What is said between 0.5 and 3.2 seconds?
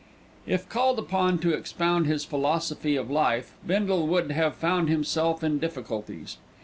called upon to expound his philosophy of